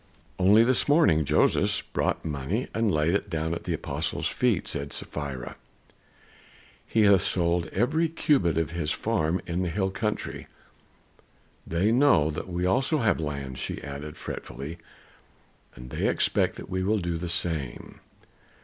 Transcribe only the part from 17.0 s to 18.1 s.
the same.